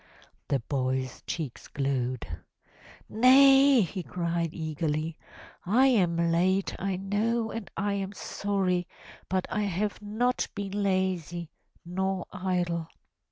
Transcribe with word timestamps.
The 0.47 0.61
boy's 0.61 1.21
cheeks 1.27 1.67
glowed. 1.67 2.25
"Nay!'' 3.07 3.81
he 3.81 4.01
cried 4.01 4.51
eagerly. 4.51 5.15
"I 5.63 5.85
am 5.85 6.17
late 6.17 6.75
I 6.79 6.95
know 6.95 7.51
and 7.51 7.69
I 7.77 7.93
am 7.93 8.11
sorry 8.13 8.87
but 9.29 9.45
I 9.51 9.61
have 9.61 10.01
not 10.01 10.47
been 10.55 10.71
lazy 10.71 11.51
nor 11.85 12.25
idle. 12.33 12.87